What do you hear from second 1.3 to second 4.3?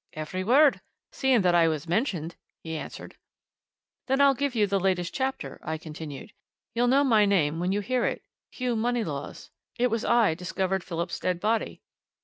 that I was mentioned," he answered. "Then